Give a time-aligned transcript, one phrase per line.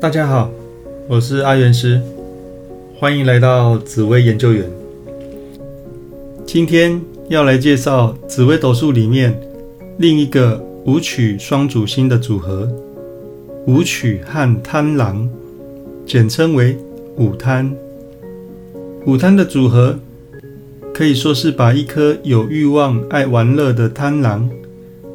[0.00, 0.50] 大家好，
[1.06, 2.00] 我是阿元师，
[2.98, 4.64] 欢迎来到紫薇研究员。
[6.46, 6.98] 今天
[7.28, 9.38] 要来介绍紫微斗数里面
[9.98, 12.66] 另一个武曲双主星的组合——
[13.68, 15.28] 武曲和贪狼，
[16.06, 16.78] 简称为
[17.18, 17.70] 武贪。
[19.04, 19.98] 武贪的组合
[20.94, 24.48] 可以说是把一颗有欲望、爱玩乐的贪狼，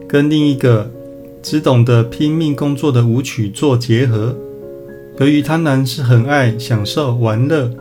[0.07, 0.91] 跟另一个
[1.41, 4.37] 只懂得拼命工作的武曲做结合。
[5.17, 7.71] 由于贪婪是很爱享受玩乐，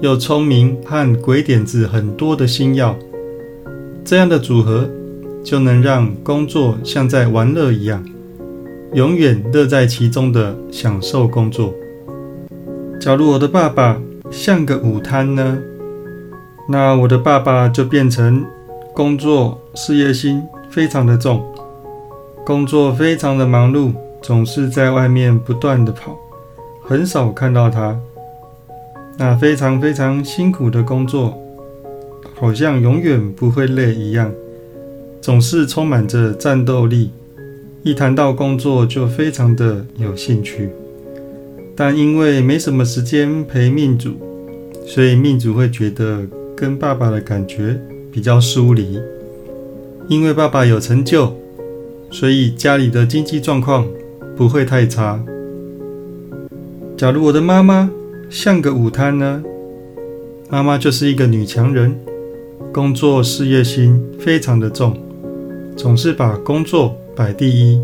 [0.00, 2.96] 又聪明和鬼点子很多的星耀，
[4.04, 4.90] 这样的组合
[5.44, 8.04] 就能让工作像在玩乐一样，
[8.94, 11.72] 永远乐在其中的享受工作。
[13.00, 15.56] 假如我的爸爸像个午贪呢，
[16.68, 18.44] 那我的爸爸就变成
[18.92, 21.44] 工作事业心非常的重，
[22.44, 26.18] 工作非常的忙碌，总是在外面不断的跑。
[26.92, 27.98] 很少看到他，
[29.16, 31.42] 那非常非常辛苦的工作，
[32.34, 34.30] 好像永远不会累一样，
[35.18, 37.10] 总是充满着战斗力。
[37.82, 40.68] 一谈到工作就非常的有兴趣，
[41.74, 44.10] 但因为没什么时间陪命主，
[44.86, 47.80] 所以命主会觉得跟爸爸的感觉
[48.12, 49.00] 比较疏离。
[50.08, 51.32] 因为爸爸有成就，
[52.10, 53.86] 所以家里的经济状况
[54.36, 55.24] 不会太差。
[57.02, 57.90] 假如我的妈妈
[58.30, 59.42] 像个舞摊呢？
[60.48, 61.98] 妈妈就是一个女强人，
[62.72, 64.96] 工作事业心非常的重，
[65.76, 67.82] 总是把工作摆第一，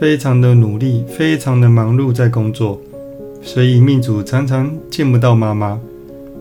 [0.00, 2.80] 非常的努力，非常的忙碌在工作，
[3.42, 5.78] 所以命主常常见不到妈妈。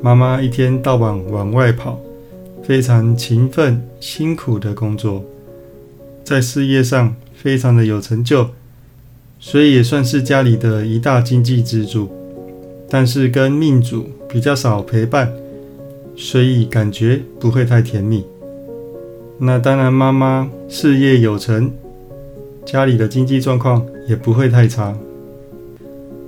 [0.01, 1.99] 妈妈一天到晚往外跑，
[2.63, 5.21] 非常勤奋辛苦的工作，
[6.23, 8.47] 在事业上非常的有成就。
[9.39, 12.09] 所以也算是家里的一大经济支柱，
[12.89, 15.31] 但是跟命主比较少陪伴，
[16.15, 18.25] 所以感觉不会太甜蜜。
[19.37, 21.71] 那当然，妈妈事业有成，
[22.65, 24.93] 家里的经济状况也不会太差。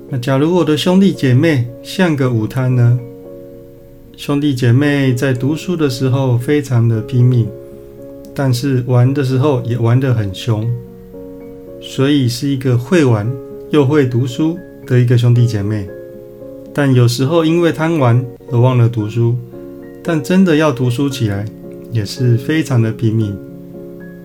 [0.09, 2.97] 那假如我的兄弟姐妹像个午贪呢？
[4.15, 7.47] 兄弟姐妹在读书的时候非常的拼命，
[8.33, 10.65] 但是玩的时候也玩得很凶。
[11.81, 13.29] 所以是一个会玩
[13.71, 15.89] 又会读书的一个兄弟姐妹，
[16.73, 19.35] 但有时候因为贪玩而忘了读书，
[20.03, 21.43] 但真的要读书起来
[21.91, 23.35] 也是非常的拼命，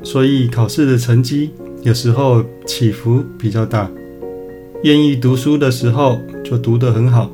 [0.02, 1.50] 所以考试的成绩
[1.82, 3.90] 有时候起伏比较大。
[4.82, 7.30] 愿意读书的时候就读得很好，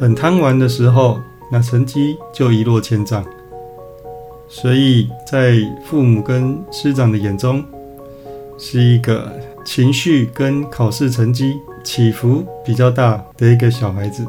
[0.00, 1.18] 很贪玩的时候
[1.50, 3.24] 那成绩就一落千丈。
[4.48, 5.56] 所以在
[5.86, 7.64] 父母跟师长的眼中。
[8.64, 9.28] 是一个
[9.64, 14.24] 情绪跟考试成绩起伏比较大的一个小孩子。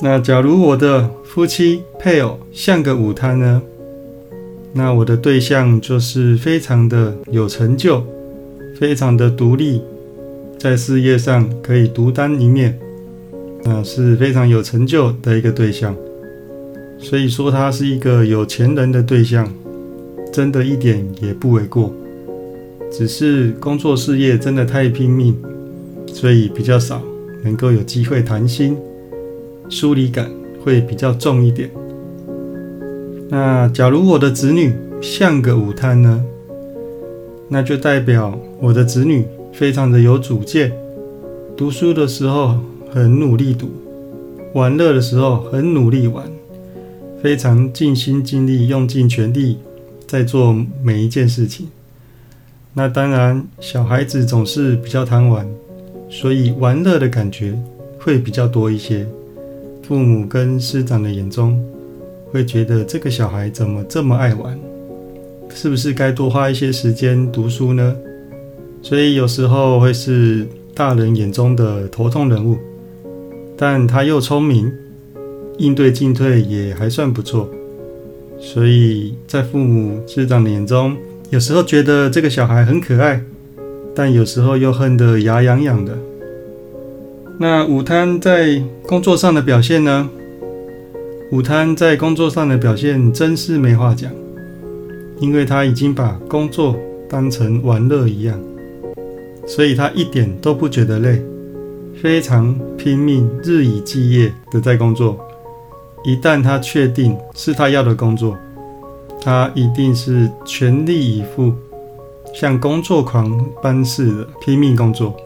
[0.00, 3.60] 那假如我的夫妻配偶像个午贪呢？
[4.72, 8.02] 那我的对象就是非常的有成就，
[8.80, 9.82] 非常的独立，
[10.58, 12.78] 在事业上可以独当一面，
[13.64, 15.94] 那是非常有成就的一个对象。
[16.98, 19.46] 所以说他是一个有钱人的对象，
[20.32, 21.92] 真的一点也不为过。
[22.90, 25.36] 只是工作事业真的太拼命，
[26.06, 27.02] 所以比较少
[27.44, 28.76] 能够有机会谈心，
[29.68, 30.30] 疏离感
[30.64, 31.70] 会比较重一点。
[33.28, 36.24] 那假如我的子女像个午贪呢？
[37.50, 40.72] 那就代表我的子女非常的有主见，
[41.56, 42.58] 读书的时候
[42.90, 43.68] 很努力读，
[44.54, 46.24] 玩乐的时候很努力玩，
[47.22, 49.58] 非常尽心尽力，用尽全力
[50.06, 51.68] 在做每一件事情。
[52.78, 55.44] 那当然，小孩子总是比较贪玩，
[56.08, 57.52] 所以玩乐的感觉
[57.98, 59.04] 会比较多一些。
[59.82, 61.60] 父母跟师长的眼中
[62.30, 64.56] 会觉得这个小孩怎么这么爱玩？
[65.52, 67.96] 是不是该多花一些时间读书呢？
[68.80, 72.56] 所以有时候会是大人眼中的头痛人物，
[73.56, 74.72] 但他又聪明，
[75.58, 77.48] 应对进退也还算不错，
[78.38, 80.96] 所以在父母师长的眼中。
[81.30, 83.22] 有时候觉得这个小孩很可爱，
[83.94, 85.96] 但有时候又恨得牙痒痒的。
[87.38, 90.08] 那午餐在工作上的表现呢？
[91.30, 94.10] 午餐在工作上的表现真是没话讲，
[95.20, 96.74] 因为他已经把工作
[97.10, 98.40] 当成玩乐一样，
[99.46, 101.22] 所以他一点都不觉得累，
[102.00, 105.18] 非常拼命，日以继夜的在工作。
[106.04, 108.34] 一旦他确定是他要的工作，
[109.20, 111.52] 他一定是全力以赴，
[112.34, 115.16] 像工作狂般似的拼命工作，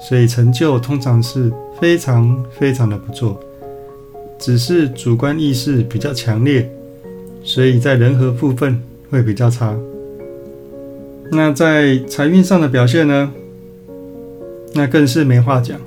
[0.00, 3.38] 所以成就通常是非常非常的不错。
[4.38, 6.70] 只是主观意识比较强烈，
[7.42, 8.80] 所以在人和部分
[9.10, 9.76] 会比较差。
[11.32, 13.32] 那在财运上的表现呢？
[14.74, 15.78] 那更是没话讲。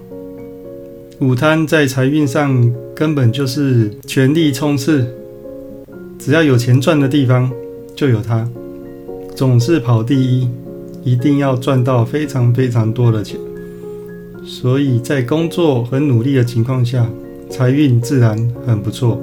[1.20, 5.08] 午摊在财运上根本就是全力冲刺，
[6.24, 7.52] 只要有钱赚的地方
[7.96, 8.48] 就有他，
[9.36, 10.48] 总是跑第一，
[11.04, 13.40] 一定要赚到非常非常多的钱。
[14.46, 17.10] 所以在工作很努力的情况下，
[17.50, 18.38] 财运自然
[18.68, 19.20] 很不错，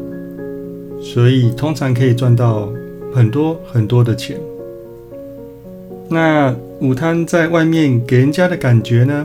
[1.00, 2.68] 所以通常可以赚到
[3.14, 4.36] 很多很多的钱。
[6.08, 9.24] 那午摊在外面给人家的感觉呢？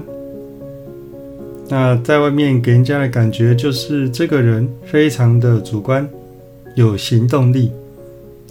[1.70, 6.08] 那在外面给人家的感觉就是这个人非常的主观，
[6.76, 7.72] 有行动力，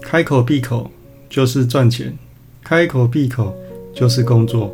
[0.00, 0.90] 开口闭口
[1.28, 2.16] 就是赚钱，
[2.62, 3.54] 开口闭口
[3.92, 4.72] 就是工作，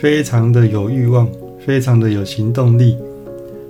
[0.00, 1.28] 非常的有欲望，
[1.64, 2.96] 非常的有行动力，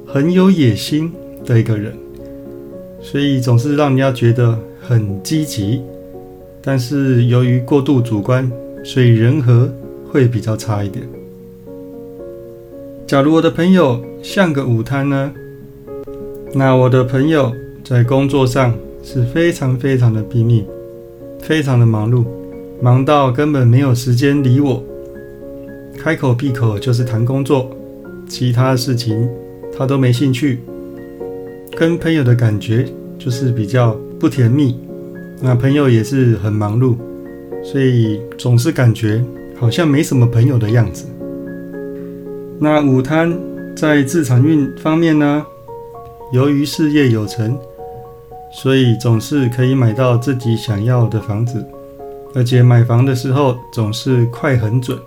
[0.06, 1.12] 很有野心
[1.44, 1.94] 的一个人，
[3.00, 5.80] 所以总是让人家觉得很积极。
[6.60, 8.50] 但是由于过度主观，
[8.84, 9.72] 所以人和
[10.10, 11.08] 会比较差一点。
[13.06, 15.32] 假如我的朋友像个午摊呢？
[16.52, 17.52] 那我的朋友
[17.84, 18.74] 在工作上
[19.10, 20.66] 是非常非常的拼命，
[21.40, 22.26] 非常的忙碌，
[22.78, 24.84] 忙到根本没有时间理我，
[25.96, 27.74] 开口闭口就是谈工作，
[28.28, 29.26] 其他事情
[29.74, 30.58] 他都没兴趣。
[31.74, 32.86] 跟朋友的感觉
[33.18, 34.78] 就是比较不甜蜜，
[35.40, 36.94] 那朋友也是很忙碌，
[37.64, 39.24] 所以总是感觉
[39.58, 41.06] 好像没什么朋友的样子。
[42.58, 43.34] 那午摊
[43.74, 45.46] 在自产运方面呢，
[46.30, 47.58] 由于事业有成，
[48.50, 51.64] 所以总是可以买到自己想要的房子，
[52.34, 54.98] 而且买房的时候总是快很准，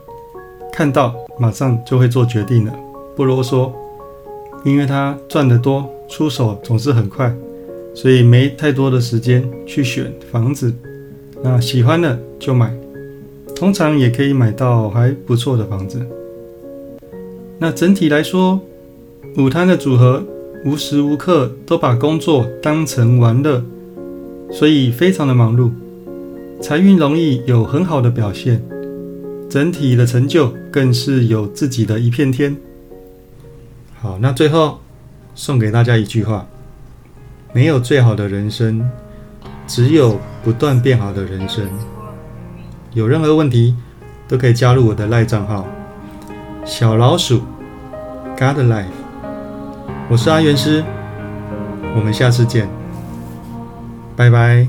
[0.72, 2.74] 看到马上就会做决定了，
[3.16, 3.72] 不啰嗦，
[4.64, 7.34] 因为他赚得多，出手总是很快，
[7.94, 10.74] 所以没太多的时间去选房子，
[11.44, 12.72] 那喜欢的就买，
[13.56, 16.00] 通常也可以买到还不错的房子。
[17.58, 18.60] 那整体来说，
[19.38, 20.24] 午摊的组合
[20.64, 23.64] 无时无刻都把工作当成玩乐，
[24.52, 25.72] 所以非常的忙碌，
[26.62, 28.64] 财运容易有很好的表现，
[29.50, 32.56] 整体的成就更是有自己的一片天。
[34.00, 34.80] 好，那最后
[35.34, 36.46] 送给大家一句话：
[37.54, 38.88] 没有最好的人生，
[39.66, 41.68] 只有不断变好的人生。
[42.94, 43.76] 有任何问题
[44.28, 45.66] 都可以加入我的赖账号。
[46.66, 47.42] 小老鼠
[48.38, 48.86] ，God Life，
[50.12, 50.84] 我是阿元师，
[51.96, 52.68] 我们下次见，
[54.14, 54.68] 拜拜。